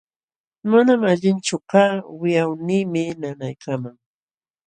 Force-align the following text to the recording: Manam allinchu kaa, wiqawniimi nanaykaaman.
Manam 0.69 1.01
allinchu 1.11 1.55
kaa, 1.69 1.93
wiqawniimi 2.21 3.03
nanaykaaman. 3.21 3.95